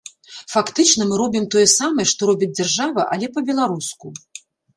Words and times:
Фактычна 0.53 1.01
мы 1.09 1.19
робім 1.21 1.45
тое 1.55 1.65
самае, 1.73 2.05
што 2.13 2.21
робіць 2.31 2.49
дзяржава, 2.61 3.07
але 3.13 3.31
па-беларуску. 3.37 4.15